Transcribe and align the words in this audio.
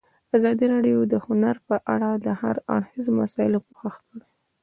ازادي 0.37 0.65
راډیو 0.73 0.99
د 1.13 1.15
هنر 1.25 1.55
په 1.67 1.75
اړه 1.93 2.09
د 2.25 2.27
هر 2.41 2.55
اړخیزو 2.75 3.11
مسایلو 3.21 3.63
پوښښ 3.67 3.95
کړی. 4.07 4.23